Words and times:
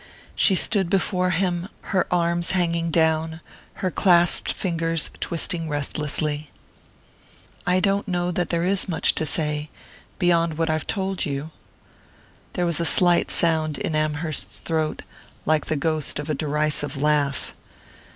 She 0.35 0.55
stood 0.55 0.89
before 0.89 1.29
him, 1.29 1.69
her 1.93 2.07
arms 2.09 2.53
hanging 2.53 2.89
down, 2.89 3.39
her 3.85 3.91
clasped 3.91 4.51
fingers 4.51 5.11
twisting 5.19 5.69
restlessly. 5.69 6.49
"I 7.67 7.79
don't 7.79 8.07
know 8.07 8.31
that 8.31 8.49
there 8.49 8.63
is 8.63 8.89
much 8.89 9.13
to 9.13 9.27
say 9.27 9.69
beyond 10.17 10.57
what 10.57 10.71
I've 10.71 10.87
told 10.87 11.23
you." 11.23 11.51
There 12.53 12.65
was 12.65 12.79
a 12.79 12.83
slight 12.83 13.29
sound 13.29 13.77
in 13.77 13.95
Amherst's 13.95 14.57
throat, 14.57 15.03
like 15.45 15.67
the 15.67 15.75
ghost 15.75 16.17
of 16.17 16.31
a 16.31 16.33
derisive 16.33 16.97
laugh. 16.97 17.53